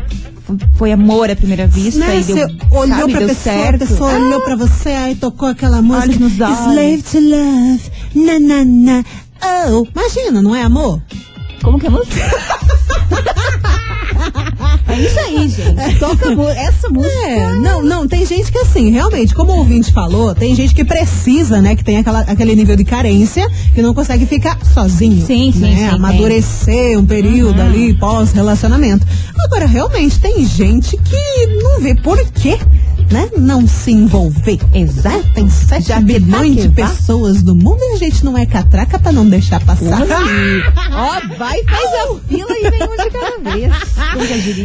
foi 0.76 0.92
amor 0.92 1.30
à 1.30 1.36
primeira 1.36 1.68
vista 1.68 2.00
Né, 2.00 2.20
e 2.20 2.24
deu, 2.24 2.36
você 2.36 2.56
olhou 2.72 2.88
sabe, 3.00 3.12
pra 3.12 3.20
deu 3.20 3.28
pessoa, 3.30 3.56
certo. 3.56 3.76
a 3.84 3.88
pessoa 3.88 4.14
olhou 4.14 4.42
pra 4.42 4.56
você, 4.56 4.90
aí 4.90 5.16
tocou 5.16 5.50
aquela 5.50 5.82
música. 5.82 6.06
Olhos 6.06 6.18
nos 6.18 6.40
olhos. 6.40 6.60
Slave 6.60 7.04
to 7.04 7.20
love, 7.20 7.82
na 8.16 8.40
na 8.40 8.66
na. 8.66 9.04
Oh, 9.72 9.86
imagina, 9.94 10.42
não 10.42 10.56
é 10.56 10.64
amor? 10.64 11.02
Como 11.62 11.78
que 11.80 11.86
é 11.86 11.90
a 11.90 11.92
música? 11.92 12.22
é 14.88 15.00
isso 15.00 15.20
aí, 15.20 15.50
gente. 15.50 16.00
Toca 16.00 16.30
essa 16.56 16.90
música. 16.90 17.14
É, 17.26 17.54
não, 17.56 17.82
não, 17.82 18.08
tem 18.08 18.26
gente 18.26 18.52
que 18.52 18.58
assim, 18.60 18.92
realmente, 18.92 19.34
como 19.34 19.52
o 19.52 19.58
ouvinte 19.58 19.92
falou, 19.92 20.34
tem 20.34 20.56
gente 20.56 20.74
que 20.74 20.84
precisa, 20.84 21.62
né, 21.62 21.76
que 21.76 21.84
tem 21.84 21.98
aquela, 21.98 22.22
aquele 22.22 22.56
nível 22.56 22.76
de 22.76 22.84
carência, 22.84 23.50
que 23.74 23.82
não 23.82 23.94
consegue 23.94 24.26
ficar 24.26 24.58
sozinho. 24.66 25.26
Sim, 25.26 25.52
sim, 25.52 25.60
né, 25.60 25.76
sim, 25.76 25.84
Uhum. 25.84 25.96
Amadurecer 25.96 26.98
um 26.98 27.06
período 27.06 27.62
ali 27.62 27.94
pós-relacionamento. 27.96 29.06
Agora, 29.46 29.66
realmente, 29.66 30.20
tem 30.20 30.46
gente 30.46 30.98
que 30.98 31.48
não 31.62 31.82
vê 31.82 31.96
por 31.96 32.18
quê, 32.32 32.58
né, 33.12 33.30
não 33.38 33.68
se 33.68 33.92
envolver. 33.92 34.60
Exato. 34.74 35.24
Tem 35.34 35.50
7 35.50 35.88
Já 35.88 36.00
bilhões 36.00 36.56
de 36.56 36.70
pessoas 36.70 37.44
no 37.44 37.54
mundo 37.56 37.80
e 37.80 37.94
a 37.94 37.98
gente 37.98 38.24
não 38.24 38.38
é 38.38 38.46
catraca 38.46 39.00
pra 39.00 39.12
não 39.12 39.28
deixar 39.28 39.60
passar. 39.66 40.02
Ó, 40.02 40.06
vai, 41.38 41.62
faz 41.64 41.84
a 41.84 42.16
fila 42.28 42.56
e 42.58 42.70
vem 42.70 42.84
um 42.84 42.96
de 42.96 43.10
cada 43.10 43.40
vez. 43.52 43.74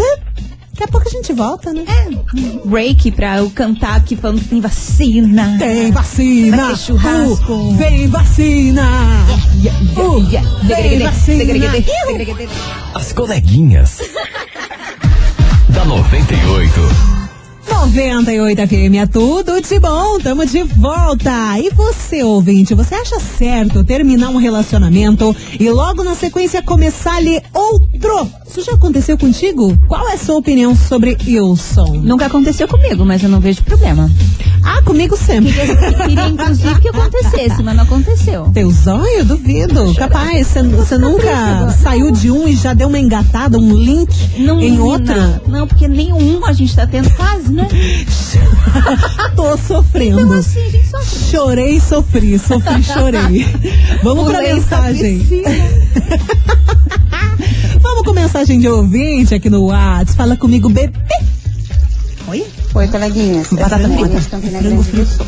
daqui 0.83 0.85
a 0.85 0.89
pouco 0.89 1.09
a 1.09 1.11
gente 1.11 1.33
volta, 1.33 1.73
né? 1.73 1.85
Break 2.65 3.13
pra 3.13 3.39
eu 3.39 3.51
cantar 3.51 3.97
aqui 3.97 4.17
falando 4.17 4.41
que 4.41 4.49
tem 4.49 4.61
vacina. 4.61 5.57
Tem 5.59 5.91
vacina! 5.93 6.57
Vai 6.57 6.71
ter 6.71 6.79
churrasco. 6.79 7.53
Uh, 7.53 7.77
vem 7.77 8.09
vacina! 8.09 8.89
Uh, 9.29 10.23
Yeah. 10.33 10.49
vem 10.65 10.99
vacina! 10.99 11.39
Segregede, 11.39 11.77
Iu. 11.77 12.07
segregede. 12.07 12.53
As 12.95 13.13
coleguinhas. 13.13 13.99
da 15.69 15.85
98. 15.85 16.81
98 17.69 18.67
FM 18.69 18.95
é 19.01 19.07
tudo 19.07 19.61
de 19.61 19.79
bom, 19.79 20.19
tamo 20.19 20.45
de 20.47 20.63
volta. 20.63 21.59
E 21.59 21.71
você, 21.71 22.23
ouvinte, 22.23 22.75
você 22.75 22.95
acha 22.95 23.19
certo 23.21 23.85
terminar 23.85 24.31
um 24.31 24.37
relacionamento 24.37 25.35
e 25.59 25.69
logo 25.71 26.03
na 26.05 26.15
sequência 26.15 26.63
começar 26.63 27.17
ali 27.17 27.41
outro? 27.53 28.29
Isso 28.53 28.61
já 28.67 28.73
aconteceu 28.75 29.17
contigo? 29.17 29.79
Qual 29.89 30.07
é 30.11 30.13
a 30.13 30.19
sua 30.19 30.37
opinião 30.37 30.77
sobre 30.77 31.17
Wilson? 31.27 32.03
Nunca 32.05 32.27
aconteceu 32.27 32.69
comigo, 32.69 33.03
mas 33.03 33.23
eu 33.23 33.31
não 33.31 33.41
vejo 33.41 33.63
problema. 33.65 34.11
Ah, 34.63 34.83
comigo 34.83 35.17
sempre. 35.17 35.55
Eu 35.59 35.95
queria, 36.07 36.29
inclusive, 36.29 36.79
que 36.83 36.89
acontecesse, 36.89 37.63
mas 37.63 37.75
não 37.75 37.85
aconteceu. 37.85 38.51
Teu 38.53 38.71
zóio, 38.71 39.25
duvido. 39.25 39.95
Capaz, 39.95 40.49
você- 40.49 40.99
nunca 40.99 41.71
saiu 41.83 42.11
de 42.11 42.31
um 42.31 42.47
e 42.47 42.55
já 42.55 42.75
deu 42.75 42.89
uma 42.89 42.99
engatada, 42.99 43.59
um 43.59 43.75
link 43.75 44.13
Não, 44.39 44.61
em 44.61 44.65
menina, 44.73 44.85
outra? 44.85 45.43
Não, 45.49 45.67
porque 45.67 45.89
nenhum 45.89 46.45
a 46.45 46.53
gente 46.53 46.77
tá 46.77 46.87
tendo 46.87 47.09
quase, 47.15 47.51
né? 47.51 47.67
Tô 49.35 49.57
sofrendo. 49.57 50.21
Então, 50.21 50.33
assim, 50.39 50.61
a 50.61 50.69
gente 50.71 50.87
sofre. 50.89 51.31
Chorei, 51.31 51.81
sofri, 51.81 52.39
sofri, 52.39 52.83
chorei. 52.83 53.47
Vamos 54.05 54.25
pra 54.27 54.41
Pulei 54.41 54.55
mensagem. 54.55 55.27
com 58.13 58.21
mensagem 58.21 58.61
de 58.61 58.69
ouvinte 58.69 59.35
aqui 59.35 59.49
no 59.49 59.65
WhatsApp. 59.65 60.15
Fala 60.17 60.37
comigo, 60.37 60.69
bebê. 60.69 60.93
Oi? 62.29 62.45
Oi, 62.75 62.89
coleguinhas. 62.89 63.49
Batata 63.51 63.83
é 63.83 63.87
a 63.87 64.83
frita. 64.83 65.27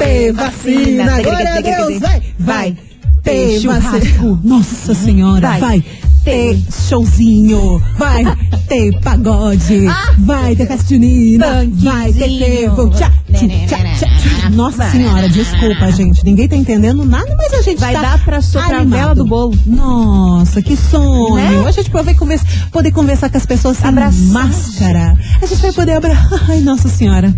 ter 0.00 0.32
vacina, 0.32 1.04
Vacina. 1.04 1.22
glória 1.22 1.54
a 1.54 1.60
Deus, 1.60 2.00
vai, 2.00 2.22
vai 2.38 2.76
ter 3.22 3.60
vacina. 3.60 3.80
churrasco. 3.82 4.40
Nossa 4.42 4.94
senhora, 4.94 5.48
vai, 5.48 5.60
Vai 5.60 5.84
ter 6.24 6.58
showzinho, 6.88 7.82
vai 7.96 8.24
ter 8.68 8.98
pagode, 9.00 9.86
vai 10.18 10.54
ter 10.54 10.66
festa 10.66 10.88
junina, 10.94 11.66
vai 11.82 12.12
ter 12.12 12.38
tempo. 12.38 12.90
Tchá, 12.90 13.10
tchá, 13.32 13.76
tchá. 13.76 14.50
Nossa 14.50 14.90
senhora, 14.90 15.28
desculpa, 15.28 15.90
gente. 15.92 16.24
Ninguém 16.24 16.48
tá 16.48 16.56
entendendo 16.56 17.04
nada, 17.04 17.34
mas 17.36 17.52
a 17.54 17.62
gente 17.62 17.78
Vai 17.80 17.94
tá 17.94 18.02
dar 18.02 18.24
pra 18.24 18.40
soprar 18.40 18.80
a 18.80 19.14
do 19.14 19.24
bolo. 19.24 19.54
Nossa, 19.66 20.60
que 20.60 20.76
sonho. 20.76 21.36
Né? 21.36 21.64
A 21.66 21.70
gente 21.70 21.90
vai 21.90 22.14
conversa, 22.14 22.44
poder 22.72 22.90
conversar 22.90 23.30
com 23.30 23.38
as 23.38 23.46
pessoas 23.46 23.76
sem 23.78 23.88
Abraçar. 23.88 24.20
máscara. 24.26 25.16
A 25.40 25.46
gente 25.46 25.60
vai 25.62 25.72
poder 25.72 25.92
abraçar. 25.92 26.40
Ai, 26.50 26.60
nossa 26.60 26.88
senhora. 26.88 27.34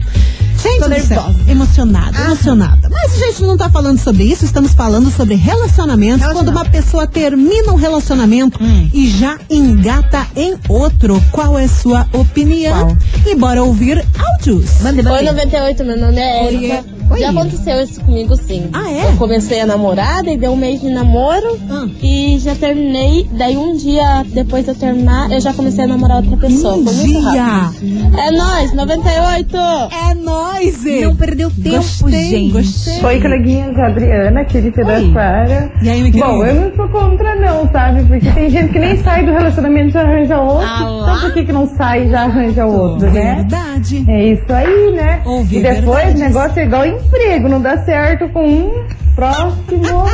Gente 0.62 0.78
Tô 0.81 0.88
do 0.88 0.95
céu, 0.95 1.23
nervosa. 1.23 1.50
emocionada, 1.50 2.19
emocionada. 2.21 2.88
Mas 2.88 3.14
a 3.14 3.26
gente 3.26 3.42
não 3.42 3.57
tá 3.57 3.69
falando 3.69 3.99
sobre 3.99 4.23
isso, 4.25 4.45
estamos 4.45 4.73
falando 4.73 5.11
sobre 5.11 5.35
relacionamentos. 5.35 6.26
Quando 6.33 6.50
uma 6.50 6.64
pessoa 6.64 7.07
termina 7.07 7.73
um 7.73 7.76
relacionamento 7.76 8.59
e 8.92 9.09
já 9.11 9.38
engata 9.50 10.26
em 10.37 10.54
outro. 10.69 11.23
Qual 11.33 11.59
é 11.59 11.66
sua 11.66 12.07
opinião? 12.12 12.97
E 13.26 13.35
bora 13.35 13.62
ouvir 13.62 14.04
áudios. 14.19 14.81
Mande, 14.81 15.00
Oi, 15.00 15.04
mande. 15.04 15.25
98, 15.26 15.85
meu 15.85 15.99
nome 15.99 16.21
é 16.21 16.42
Oi. 16.45 16.54
Erika. 16.54 16.85
Oi. 17.12 17.21
Já 17.21 17.31
aconteceu 17.31 17.81
isso 17.83 18.00
comigo 18.00 18.37
sim. 18.37 18.69
Ah, 18.73 18.90
é? 18.90 19.07
Eu 19.09 19.16
comecei 19.16 19.61
a 19.61 19.66
namorar, 19.66 20.23
daí 20.23 20.37
deu 20.37 20.52
um 20.52 20.57
mês 20.57 20.81
de 20.81 20.88
namoro 20.88 21.59
Ah. 21.71 21.87
e 22.02 22.38
já 22.38 22.54
terminei. 22.54 23.28
Daí 23.33 23.57
um 23.57 23.76
dia 23.76 24.25
depois 24.28 24.64
de 24.64 24.71
eu 24.71 24.75
terminar, 24.75 25.31
eu 25.31 25.40
já 25.40 25.52
comecei 25.52 25.85
a 25.85 25.87
namorar 25.87 26.19
outra 26.19 26.37
pessoa. 26.37 26.75
Um 26.76 26.85
Foi 26.85 26.95
muito 26.95 27.31
dia. 27.31 27.42
rápido. 27.42 28.19
É 28.19 28.31
nóis, 28.31 28.73
98! 28.75 29.57
É 29.57 30.14
nóis! 30.14 30.83
Não 31.02 31.16
perdeu 31.16 31.50
tempo, 31.50 31.76
Gostei, 31.76 32.25
gente. 32.31 32.52
gostei. 32.52 33.04
Oi, 33.04 33.21
coleguinhas, 33.21 33.78
a 33.78 33.87
Adriana, 33.87 34.40
aqui 34.40 34.61
de 34.61 34.71
Piraquara. 34.71 35.73
E 35.83 35.88
aí, 35.88 36.02
minha 36.02 36.25
Bom, 36.25 36.40
querida? 36.40 36.59
eu 36.61 36.71
não 36.71 36.76
sou 36.76 36.88
contra 36.88 37.35
não, 37.37 37.71
sabe? 37.71 38.04
Porque 38.04 38.31
tem 38.31 38.50
gente 38.50 38.73
que 38.73 38.78
nem 38.78 38.97
sai 39.02 39.25
do 39.25 39.33
relacionamento 39.33 39.88
e 39.88 39.90
já 39.92 40.02
arranja 40.02 40.40
outro. 40.40 40.66
Ah 40.69 40.78
então 41.02 41.21
por 41.21 41.33
que, 41.35 41.45
que 41.45 41.52
não 41.52 41.66
sai 41.66 42.07
e 42.07 42.11
já 42.11 42.23
arranja 42.23 42.66
outro, 42.66 43.11
né? 43.11 43.35
Verdade. 43.37 44.04
É 44.09 44.33
isso 44.33 44.52
aí, 44.52 44.92
né? 44.92 45.23
Ouvi 45.25 45.59
e 45.59 45.62
depois 45.62 46.14
o 46.14 46.19
negócio 46.19 46.59
é 46.61 46.64
igual 46.64 46.87
emprego, 47.06 47.49
não 47.49 47.61
dá 47.61 47.78
certo 47.85 48.28
com 48.28 48.47
um, 48.47 48.87
próximo. 49.14 50.04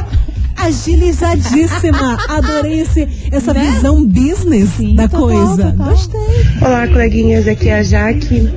Agilizadíssima. 0.58 2.18
Adorei 2.28 2.80
esse, 2.80 3.08
essa 3.30 3.54
visão 3.54 4.04
business 4.04 4.70
da 4.94 5.08
total, 5.08 5.28
coisa. 5.28 5.72
total. 5.72 5.90
Gostei. 5.90 6.20
Olá, 6.60 6.88
coleguinhas, 6.88 7.46
aqui 7.46 7.68
é 7.68 7.78
a 7.78 7.82
Jaque. 7.82 8.50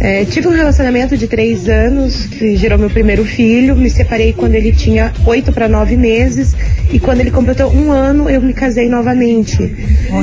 É, 0.00 0.24
tive 0.24 0.48
um 0.48 0.52
relacionamento 0.52 1.16
de 1.16 1.26
três 1.28 1.68
anos, 1.68 2.26
que 2.26 2.56
gerou 2.56 2.78
meu 2.78 2.90
primeiro 2.90 3.24
filho. 3.24 3.76
Me 3.76 3.88
separei 3.88 4.32
quando 4.32 4.54
ele 4.54 4.72
tinha 4.72 5.12
oito 5.26 5.52
para 5.52 5.68
nove 5.68 5.96
meses. 5.96 6.56
E 6.92 6.98
quando 6.98 7.20
ele 7.20 7.30
completou 7.30 7.72
um 7.72 7.92
ano, 7.92 8.28
eu 8.28 8.40
me 8.40 8.52
casei 8.52 8.88
novamente. 8.88 9.58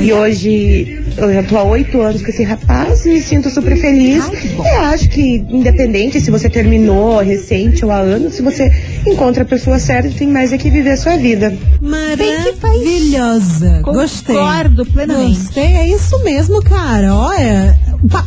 E 0.02 0.12
hoje, 0.12 1.02
eu 1.16 1.32
já 1.32 1.42
tô 1.42 1.56
há 1.56 1.62
oito 1.64 2.00
anos 2.00 2.22
com 2.22 2.28
esse 2.28 2.42
rapaz 2.42 3.06
e 3.06 3.10
me 3.10 3.20
sinto 3.20 3.48
super 3.48 3.76
feliz. 3.76 4.24
e 4.62 4.68
acho 4.68 5.08
que, 5.08 5.44
independente 5.48 6.20
se 6.20 6.30
você 6.30 6.50
terminou 6.50 7.18
recente 7.20 7.84
ou 7.84 7.90
há 7.90 7.98
anos, 7.98 8.34
se 8.34 8.42
você 8.42 8.70
encontra 9.06 9.42
a 9.42 9.46
pessoa 9.46 9.78
certa, 9.78 10.10
tem 10.10 10.28
mais 10.28 10.52
é 10.52 10.58
que 10.58 10.70
viver 10.70 10.90
a 10.90 10.96
sua 10.96 11.05
vida. 11.14 11.56
Maravilhosa. 11.80 13.80
Gostei. 13.82 14.34
Concordo 14.34 14.84
plenamente. 14.86 15.38
Gostei, 15.38 15.76
é 15.76 15.88
isso 15.88 16.18
mesmo, 16.24 16.60
cara. 16.62 17.14
Olha, 17.14 17.78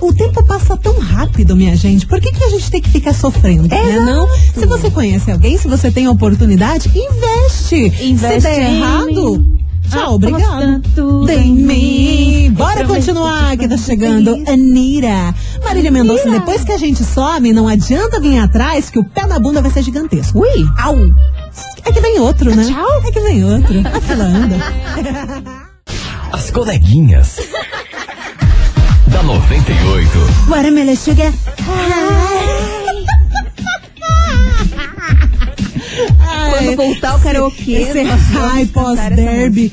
o 0.02 0.14
tempo 0.14 0.44
passa 0.46 0.78
tão 0.78 0.98
rápido, 1.00 1.56
minha 1.56 1.76
gente. 1.76 2.06
Por 2.08 2.20
que, 2.22 2.32
que 2.32 2.44
a 2.44 2.50
gente 2.50 2.72
tem 2.72 2.82
que 2.82 2.90
ficar 2.90 3.14
sofrendo, 3.14 3.68
né? 3.68 4.00
Não? 4.00 4.28
Se 4.54 4.66
você 4.66 4.90
conhece 4.90 5.32
alguém, 5.32 5.58
se 5.58 5.68
você 5.68 5.92
tem 5.92 6.08
oportunidade, 6.08 6.90
investe. 6.96 8.06
Investe 8.06 8.42
se 8.42 8.48
der 8.48 8.76
errado, 8.78 9.46
tchau, 9.90 10.16
obrigado. 10.16 10.44
Aposta 10.44 10.82
tudo 10.96 11.30
Em 11.30 11.50
em 11.50 11.54
mim. 11.54 12.52
Bora 12.52 12.86
continuar, 12.86 13.58
que 13.58 13.68
tá 13.68 13.78
chegando. 13.78 14.36
Anira. 14.48 15.34
Marília 15.64 15.92
Mendonça, 15.92 16.30
depois 16.30 16.64
que 16.64 16.72
a 16.72 16.78
gente 16.78 17.04
some, 17.04 17.52
não 17.54 17.68
adianta 17.68 18.20
vir 18.20 18.40
atrás, 18.40 18.90
que 18.90 19.00
o 19.00 19.04
pé 19.04 19.26
na 19.26 19.40
bunda 19.40 19.62
vai 19.62 19.72
ser 19.72 19.84
gigantesco. 19.84 20.40
Ui. 20.40 20.68
Au! 20.78 20.96
É 21.86 21.92
que 21.92 22.00
vem 22.00 22.20
outro, 22.20 22.56
né? 22.56 22.66
Tchau. 22.66 23.04
É 23.06 23.12
que 23.12 23.20
vem 23.20 23.44
outro. 23.44 23.76
Ela 24.10 24.24
anda. 24.26 24.56
As 26.32 26.52
coleguinhas. 26.52 27.38
da 29.08 29.24
98. 29.24 30.10
Watermelon 30.48 30.96
sugar. 30.96 31.34
Quando 36.52 36.76
voltar 36.76 37.16
o 37.16 37.20
karaokê, 37.20 37.86
cantar 37.86 38.62
essa 38.62 38.74
pós-derby. 38.74 39.72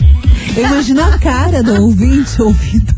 Eu 0.58 0.66
imagino 0.66 1.02
a 1.02 1.18
cara 1.20 1.64
do 1.64 1.84
ouvinte 1.84 2.42
ouvindo. 2.42 2.94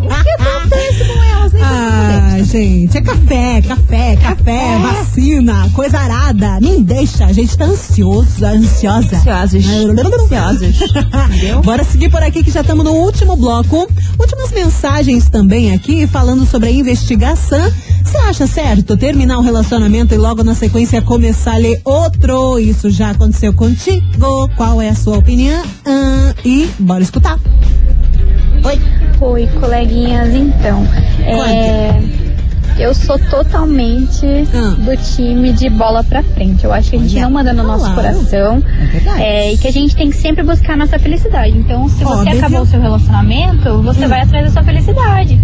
O 0.00 0.22
que 0.22 0.30
acontece 0.30 1.04
com 1.04 1.13
Ah, 1.60 2.36
gente, 2.42 2.96
é 2.96 3.00
café, 3.00 3.62
café, 3.62 4.16
café, 4.16 4.78
vacina, 4.78 5.70
coisa 5.74 5.98
arada. 5.98 6.58
Nem 6.60 6.82
deixa, 6.82 7.26
a 7.26 7.32
gente 7.32 7.56
tá 7.56 7.64
ansioso, 7.64 8.44
ansiosa. 8.44 9.16
Ansiosas. 9.16 9.64
Ansiosas. 9.66 10.76
Entendeu? 10.80 11.62
Bora 11.62 11.84
seguir 11.84 12.10
por 12.10 12.22
aqui 12.22 12.42
que 12.42 12.50
já 12.50 12.60
estamos 12.60 12.84
no 12.84 12.92
último 12.92 13.36
bloco. 13.36 13.88
Últimas 14.18 14.50
mensagens 14.52 15.28
também 15.28 15.72
aqui, 15.72 16.06
falando 16.06 16.46
sobre 16.46 16.68
a 16.68 16.72
investigação. 16.72 17.72
Você 18.04 18.18
acha 18.18 18.46
certo 18.46 18.96
terminar 18.96 19.38
um 19.38 19.42
relacionamento 19.42 20.14
e 20.14 20.18
logo 20.18 20.44
na 20.44 20.54
sequência 20.54 21.02
começar 21.02 21.54
a 21.54 21.58
ler 21.58 21.80
outro? 21.84 22.58
Isso 22.58 22.90
já 22.90 23.10
aconteceu 23.10 23.52
contigo? 23.52 24.48
Qual 24.56 24.80
é 24.80 24.90
a 24.90 24.94
sua 24.94 25.18
opinião? 25.18 25.64
Ah, 25.84 26.34
e 26.44 26.68
bora 26.78 27.02
escutar. 27.02 27.38
Oi. 28.64 29.03
Oi, 29.24 29.48
coleguinhas, 29.58 30.34
então. 30.34 30.86
É, 31.24 31.98
eu 32.78 32.94
sou 32.94 33.18
totalmente 33.18 34.20
do 34.20 34.96
time 35.16 35.50
de 35.50 35.70
bola 35.70 36.04
pra 36.04 36.22
frente. 36.22 36.62
Eu 36.62 36.70
acho 36.70 36.90
que 36.90 36.96
a 36.96 36.98
gente 36.98 37.14
Olha, 37.14 37.22
não 37.22 37.30
manda 37.30 37.52
no 37.54 37.62
nosso 37.62 37.90
claro. 37.90 37.94
coração. 37.94 38.62
É 39.18 39.22
é, 39.22 39.52
e 39.54 39.56
que 39.56 39.66
a 39.66 39.72
gente 39.72 39.96
tem 39.96 40.10
que 40.10 40.16
sempre 40.16 40.44
buscar 40.44 40.74
a 40.74 40.76
nossa 40.76 40.98
felicidade. 40.98 41.56
Então, 41.56 41.88
se 41.88 42.04
você 42.04 42.20
Óbvio. 42.20 42.38
acabou 42.38 42.60
o 42.60 42.66
seu 42.66 42.78
relacionamento, 42.78 43.82
você 43.82 44.06
vai 44.06 44.20
atrás 44.20 44.44
da 44.44 44.50
sua 44.52 44.62
felicidade. 44.62 45.40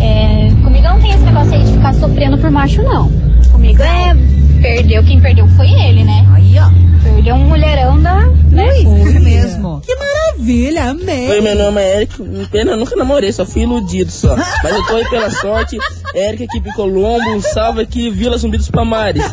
É, 0.00 0.48
comigo 0.62 0.84
não 0.84 1.00
tem 1.00 1.10
esse 1.10 1.24
negócio 1.24 1.52
aí 1.52 1.64
de 1.64 1.72
ficar 1.72 1.94
sofrendo 1.94 2.38
por 2.38 2.52
macho, 2.52 2.80
não. 2.84 3.10
Comigo 3.50 3.82
é. 3.82 4.16
Perdeu, 4.62 5.02
quem 5.02 5.20
perdeu 5.20 5.48
foi 5.48 5.68
ele, 5.68 6.04
né? 6.04 6.24
Aí, 6.32 6.54
ó. 6.60 6.85
Perdeu 7.16 7.34
um 7.34 7.48
mulherão 7.48 7.98
da. 8.02 8.26
Né? 8.52 8.82
Foi 8.82 9.18
mesmo. 9.20 9.80
Que 9.80 9.96
maravilha, 9.96 10.90
amei. 10.90 11.30
Oi, 11.30 11.40
meu 11.40 11.56
nome 11.56 11.80
é 11.80 11.96
Eric. 11.96 12.22
Pena, 12.52 12.72
eu 12.72 12.76
nunca 12.76 12.94
namorei, 12.94 13.32
só 13.32 13.46
fui 13.46 13.62
iludido 13.62 14.10
só. 14.10 14.36
Mas 14.36 14.72
eu 14.74 14.86
tô 14.86 14.96
aí 14.96 15.08
pela 15.08 15.30
sorte. 15.30 15.78
Eric 16.14 16.44
aqui 16.44 16.58
em 16.58 16.72
Colombo, 16.72 17.30
um 17.30 17.40
salve 17.40 17.80
aqui, 17.80 18.10
Vila 18.10 18.36
Zumbi 18.36 18.58
dos 18.58 18.70
Palmares. 18.70 19.24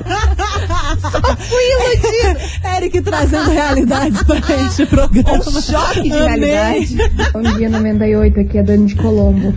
Fui 1.39 1.63
iludido. 1.72 2.39
Eric 2.78 3.02
trazendo 3.02 3.52
realidades 3.52 4.24
pra 4.24 4.38
este 4.65 4.86
programa. 4.86 5.43
Um 5.46 5.62
choque 5.62 6.04
de 6.04 6.13
Amei. 6.13 6.52
realidade. 6.52 6.98
Bom 7.34 7.41
dia, 7.41 7.69
98, 7.69 8.39
aqui 8.39 8.58
é 8.58 8.62
a 8.62 8.63
Dani 8.63 8.86
de 8.86 8.96
Colombo. 8.96 9.54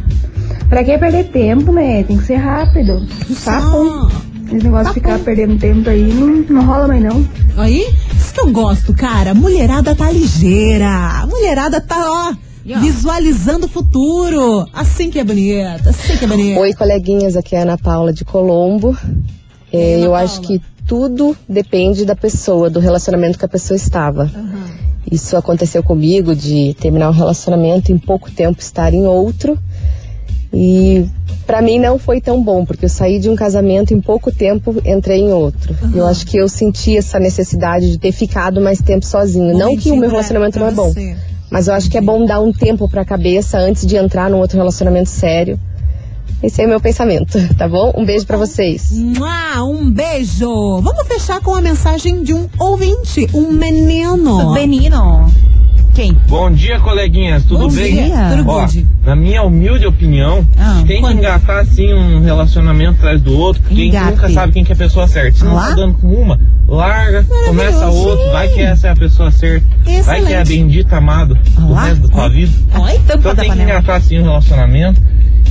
Pra 0.69 0.83
que 0.83 0.99
perder 0.99 1.29
tempo, 1.29 1.71
né? 1.71 2.03
Tem 2.03 2.19
que 2.19 2.25
ser 2.25 2.37
rápido. 2.37 3.07
Papo. 3.45 4.11
Esse 4.47 4.65
negócio 4.65 4.95
de 4.95 4.95
ficar 4.95 5.19
perdendo 5.21 5.59
tempo 5.59 5.91
aí 5.91 6.05
não, 6.15 6.29
não 6.49 6.65
rola 6.65 6.87
mais 6.87 7.03
não. 7.03 7.27
Aí, 7.57 7.85
que 8.37 8.41
eu 8.41 8.53
gosto, 8.53 8.93
cara. 8.93 9.33
Mulherada 9.33 9.95
tá 9.95 10.11
ligeira. 10.11 11.27
Mulherada 11.27 11.81
tá, 11.81 12.05
ó, 12.07 12.35
visualizando 12.81 13.65
o 13.65 13.69
futuro. 13.69 14.69
Assim 14.75 15.11
que 15.11 15.19
é 15.19 15.25
bonita, 15.25 15.89
assim 15.89 16.19
que 16.19 16.25
é 16.27 16.29
bonita. 16.29 16.61
Oi, 16.61 16.75
coleguinhas, 16.75 17.35
aqui 17.35 17.57
é 17.57 17.61
a 17.61 17.63
Ana 17.63 17.79
Paula 17.79 18.13
de 18.13 18.27
Colombo. 18.27 18.95
É, 19.73 20.01
eu 20.01 20.15
acho 20.15 20.43
que 20.43 20.61
tudo 20.87 21.35
depende 21.49 22.05
da 22.05 22.15
pessoa, 22.15 22.69
do 22.69 22.79
relacionamento 22.79 23.39
que 23.39 23.45
a 23.47 23.49
pessoa 23.49 23.75
estava. 23.75 24.31
Isso 25.11 25.35
aconteceu 25.35 25.83
comigo 25.83 26.37
de 26.37 26.77
terminar 26.79 27.09
um 27.09 27.15
relacionamento 27.15 27.91
em 27.91 27.97
pouco 27.97 28.31
tempo 28.31 28.61
estar 28.61 28.93
em 28.93 29.07
outro. 29.07 29.59
E 30.59 31.07
pra 31.47 31.61
mim 31.61 31.79
não 31.79 31.99
foi 31.99 32.19
tão 32.19 32.43
bom, 32.43 32.65
porque 32.65 32.87
eu 32.87 32.89
saí 32.89 33.19
de 33.19 33.29
um 33.29 33.37
casamento 33.37 33.93
em 33.93 34.01
pouco 34.01 34.33
tempo, 34.33 34.75
entrei 34.87 35.21
em 35.21 35.31
outro. 35.33 35.77
Eu 35.95 36.07
acho 36.07 36.25
que 36.27 36.39
eu 36.39 36.49
senti 36.49 36.97
essa 36.97 37.19
necessidade 37.19 37.91
de 37.91 37.99
ter 37.99 38.11
ficado 38.11 38.59
mais 38.61 38.81
tempo 38.81 39.05
sozinho. 39.05 39.57
não 39.57 39.77
que 39.77 39.91
o 39.91 39.97
meu 39.97 40.09
pra- 40.09 40.11
relacionamento 40.19 40.59
não 40.59 40.69
é 40.69 40.71
bom, 40.73 40.89
você. 40.93 41.15
mas 41.51 41.69
eu 41.69 41.75
acho 41.75 41.91
que 41.91 41.99
é 41.99 42.01
bom 42.01 42.25
dar 42.25 42.41
um 42.41 42.53
tempo 42.53 42.89
pra 42.89 43.05
cabeça 43.05 43.59
antes 43.59 43.85
de 43.87 43.97
entrar 43.97 44.31
num 44.31 44.39
outro 44.39 44.57
relacionamento 44.57 45.11
sério. 45.11 45.61
Esse 46.43 46.63
é 46.63 46.67
o 46.67 46.69
meu 46.69 46.81
pensamento, 46.81 47.39
tá 47.57 47.69
bom? 47.69 47.93
Um 47.97 48.05
beijo 48.07 48.27
pra 48.27 48.37
vocês. 48.39 48.91
Mua, 48.93 49.63
um 49.63 49.91
beijo. 49.91 50.81
Vamos 50.81 51.07
fechar 51.07 51.41
com 51.41 51.55
a 51.55 51.61
mensagem 51.61 52.23
de 52.23 52.33
um 52.33 52.49
ouvinte, 52.59 53.29
um 53.35 53.53
menino. 53.53 54.53
Menino. 54.55 55.31
Quem? 55.97 56.13
Bom 56.29 56.51
dia, 56.51 56.79
coleguinhas, 56.79 57.45
tudo 57.45 57.69
Bom 57.69 57.75
bem? 57.75 57.95
dia. 57.95 58.29
Tudo 58.37 58.51
Ó, 58.51 58.61
good. 58.67 58.87
na 59.03 59.17
minha 59.17 59.43
humilde 59.43 59.87
opinião, 59.87 60.47
Ah, 60.59 60.85
tem 60.87 61.01
quando? 61.01 61.13
que 61.15 61.19
engatar 61.21 61.57
assim 61.61 61.91
um 61.95 62.21
relacionamento 62.21 62.99
atrás 62.99 63.21
do 63.23 63.35
outro, 63.35 63.63
porque 63.63 63.75
a 63.75 63.79
gente 63.79 63.89
Engate. 63.97 64.11
nunca 64.11 64.29
sabe 64.29 64.53
quem 64.53 64.63
que 64.63 64.73
é 64.73 64.75
a 64.75 64.79
pessoa 64.79 65.09
certa. 65.09 65.39
Se 65.39 65.45
não 65.45 65.55
tá 65.57 65.71
dando 65.71 65.95
com 65.95 66.09
uma, 66.09 66.39
larga, 66.69 67.25
começa 67.47 67.87
outro, 67.87 68.31
vai 68.31 68.47
que 68.49 68.61
essa 68.61 68.89
é 68.89 68.91
a 68.91 68.95
pessoa 68.97 69.31
certa. 69.31 69.67
Vai 70.05 70.21
que 70.21 70.33
é 70.33 70.37
a 70.37 70.43
Excelente. 70.43 70.49
bendita 70.49 70.97
amada 70.99 71.35
do 71.35 71.73
resto 71.73 72.03
da 72.03 72.09
tua 72.09 72.29
vida. 72.29 72.53
Tampa 72.73 72.93
Então 73.15 73.35
da 73.35 73.35
tem 73.43 73.51
que 73.51 73.57
panela. 73.57 73.63
engatar 73.79 73.97
assim 73.97 74.19
um 74.19 74.23
relacionamento. 74.25 75.01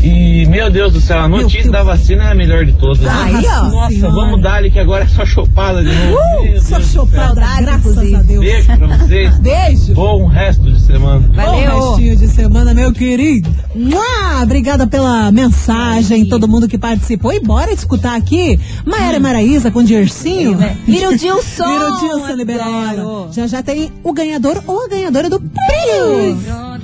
E, 0.04 0.46
meu 0.48 0.70
Deus 0.70 0.94
do 0.94 1.02
céu, 1.02 1.20
a 1.22 1.28
notícia 1.28 1.72
da 1.72 1.82
vacina 1.84 2.26
é 2.26 2.32
a 2.32 2.36
melhor 2.36 2.64
de 2.66 2.74
todas. 2.74 3.00
né? 3.00 3.10
Aí, 3.12 3.46
ó. 3.48 3.64
Nossa, 3.70 3.90
Senhora. 3.96 4.14
vamos 4.14 4.42
dar 4.42 4.56
ali 4.56 4.70
que 4.70 4.78
agora 4.80 5.04
é 5.04 5.08
só 5.08 5.26
chopada 5.26 5.84
de 5.84 5.90
novo. 5.94 6.44
Deus 6.44 6.64
Só 6.64 6.80
chopada, 6.80 7.42
graças 7.62 7.98
a 7.98 8.22
Deus. 8.22 8.40
Beijo 8.40 8.78
pra 8.78 8.98
vocês. 8.98 9.40
Beijo. 9.40 9.94
Bom 9.96 10.28
resto 10.28 10.72
de 10.72 10.80
semana. 10.82 11.28
Bom 11.28 11.90
restinho 11.92 12.18
de 12.18 12.28
semana, 12.28 12.74
meu 12.74 12.94
querido. 12.94 13.50
Mua, 13.74 14.44
obrigada 14.44 14.86
pela 14.86 15.32
mensagem, 15.32 16.28
todo 16.28 16.48
mundo 16.48 16.68
que 16.68 16.78
participou. 16.78 17.34
E 17.34 17.40
bora 17.40 17.72
escutar 17.72 18.16
aqui 18.16 18.60
Maera 18.86 19.20
Maraíza 19.20 19.72
com 19.72 19.84
Dircinho. 19.84 20.58
Vira 20.86 21.10
o 21.10 21.18
Dilson. 21.18 21.66
Vira 21.68 21.90
o 21.94 22.00
Dilson, 22.00 22.34
libera 22.36 22.64
ela. 22.64 23.30
Já 23.32 23.48
já 23.48 23.64
tem 23.64 23.92
o 24.04 24.14
ganhador 24.14 24.62
ou 24.68 24.86
a 24.86 24.88
ganhadora 24.88 25.30
do 25.30 25.40
prêmio. 25.40 26.75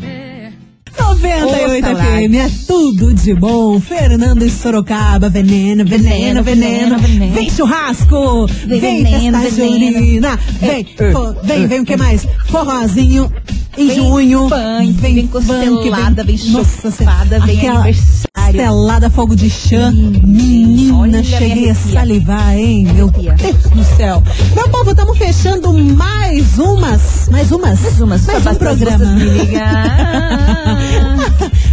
98 0.97 1.87
Ô, 1.87 1.95
FM, 1.95 2.35
é 2.35 2.51
tudo 2.67 3.13
de 3.13 3.33
bom. 3.33 3.79
Fernando 3.79 4.43
e 4.45 4.49
Sorocaba, 4.49 5.29
veneno, 5.29 5.85
veneno, 5.85 6.43
veneno. 6.43 6.97
Veneno. 6.99 7.33
Vem 7.33 7.49
churrasco, 7.49 8.47
vem 8.67 8.79
Veneno, 9.03 9.39
festa 9.39 9.55
veneno. 9.55 9.97
junina. 9.99 10.39
Vem, 10.59 10.85
fo- 11.13 11.35
vem, 11.43 11.67
vem 11.67 11.79
o 11.81 11.85
que 11.85 11.95
mais? 11.97 12.27
Forrozinho 12.47 13.31
em 13.77 13.87
Vem 13.87 13.95
junho. 13.95 14.49
punk, 14.49 14.91
vem 14.99 15.27
costelada, 15.27 16.23
vem 16.23 16.37
Nossa, 16.49 16.91
chopada, 16.91 17.39
vem 17.39 17.57
aquela 17.57 17.79
aniversário. 17.81 18.30
Costelada, 18.51 19.09
fogo 19.09 19.33
de 19.33 19.49
chã. 19.49 19.91
Menina, 19.91 20.97
Olha, 20.97 21.23
cheguei 21.23 21.69
a 21.69 21.75
salivar, 21.75 22.53
hein? 22.53 22.85
Meu 22.93 23.09
Deus 23.09 23.63
do 23.73 23.83
céu. 23.95 24.21
Meu 24.53 24.67
povo, 24.67 24.91
estamos 24.91 25.17
fechando 25.17 25.73
mais 25.73 26.59
umas. 26.59 27.29
Mais 27.31 27.49
umas? 27.51 27.79
Mais 27.79 28.01
umas. 28.01 28.25
Mais 28.25 28.43
Só 28.43 28.51
um 28.51 28.55
programa. 28.55 28.97
vocês 29.05 29.15
me 29.15 29.29
ligar. 29.39 29.87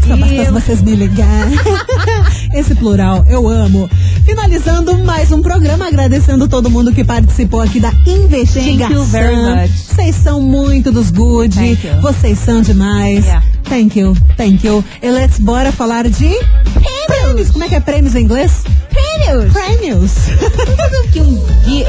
Só 0.07 0.17
basta 0.17 0.53
vocês 0.53 0.83
me 0.87 0.95
ligar. 0.95 1.49
Esse 2.53 2.75
plural, 2.75 3.25
eu 3.29 3.47
amo. 3.49 3.89
Finalizando 4.25 4.97
mais 5.05 5.31
um 5.33 5.43
programa, 5.43 5.87
agradecendo 5.87 6.49
todo 6.49 6.71
mundo 6.71 6.93
que 6.93 7.05
participou 7.05 7.61
aqui 7.61 7.79
da 7.81 7.93
investigação. 8.07 8.79
Thank 8.79 8.93
you 8.93 9.05
very 9.05 9.37
much. 9.37 9.71
Vocês 9.71 10.17
são 10.17 10.41
muito 10.41 10.91
dos 10.91 11.11
good. 11.11 11.55
Vocês 12.01 12.39
são 12.39 12.63
demais. 12.63 13.25
Yeah. 13.25 13.45
Thank 13.69 13.99
you, 13.99 14.17
thank 14.37 14.67
you. 14.67 14.83
E 15.03 15.11
let's 15.11 15.39
bora 15.39 15.71
falar 15.73 16.09
de 16.09 16.31
prêmios. 16.75 17.51
Como 17.51 17.65
é 17.65 17.69
que 17.69 17.75
é 17.75 17.81
prêmios 17.81 18.15
em 18.15 18.23
inglês? 18.23 18.65
Prêmios. 18.89 19.08
Prêmios. 19.53 20.13
que 21.13 21.21
um 21.21 21.35
guia. 21.65 21.87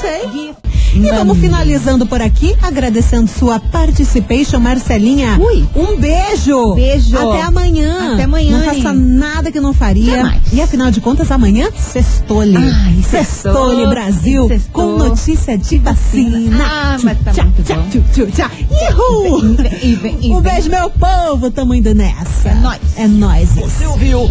Sei. 0.00 0.54
E 0.94 1.10
vamos 1.10 1.36
finalizando 1.38 2.06
por 2.06 2.22
aqui, 2.22 2.56
agradecendo 2.62 3.28
sua 3.30 3.60
participation, 3.60 4.58
Marcelinha. 4.58 5.36
Ui. 5.38 5.68
Um 5.76 5.98
beijo. 5.98 6.74
Beijo. 6.74 7.18
Até 7.18 7.42
amanhã. 7.42 8.14
Até 8.14 8.22
amanhã, 8.22 8.58
Não 8.58 8.64
faça 8.64 8.92
nada 8.94 9.52
que 9.52 9.60
não 9.60 9.74
faria. 9.74 10.34
E 10.52 10.60
afinal 10.60 10.90
de 10.90 11.00
contas, 11.02 11.30
amanhã, 11.30 11.68
sextole. 11.76 12.56
Ai, 12.56 13.02
sextole. 13.02 13.86
Brasil, 13.88 14.48
Sextou. 14.48 14.72
com 14.98 14.98
notícia 15.04 15.58
de 15.58 15.78
vacina. 15.78 16.64
Ah, 16.64 16.96
mas 17.02 17.18
tá 17.22 17.32
Tchau, 17.32 17.44
muito 17.44 17.62
tchau, 17.62 17.76
bom. 17.76 18.30
tchau, 18.30 18.50
e 20.22 20.32
Um 20.32 20.40
beijo, 20.40 20.70
meu 20.70 20.88
povo. 20.88 21.50
Tamo 21.50 21.74
indo 21.74 21.94
nessa. 21.94 22.48
É 22.48 22.54
nóis. 22.54 22.80
É 22.96 23.06
nóis. 23.06 23.50
Você 23.50 23.84
ouviu? 23.86 24.30